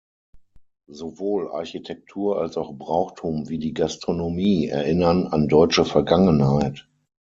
Sowohl 0.89 1.51
Architektur 1.51 2.41
als 2.41 2.57
auch 2.57 2.73
Brauchtum 2.75 3.49
wie 3.49 3.59
die 3.59 3.75
Gastronomie 3.75 4.65
erinnern 4.65 5.27
an 5.27 5.47
deutsche 5.47 5.85
Vergangenheit. 5.85 6.89